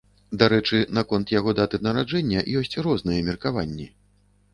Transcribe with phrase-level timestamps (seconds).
[0.41, 3.87] Дарэчы, наконт яго даты нараджэння ёсць розныя меркаванні.